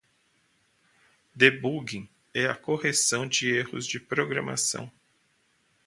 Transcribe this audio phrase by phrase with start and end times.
[1.35, 4.91] Debugging é a correção de erros de programação.